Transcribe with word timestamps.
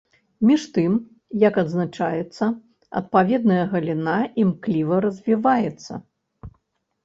Між 0.51 0.61
тым, 0.77 0.95
як 1.47 1.59
адзначаецца, 1.63 2.49
адпаведная 3.01 3.61
галіна 3.77 4.17
імкліва 4.45 4.95
развіваецца. 5.09 5.93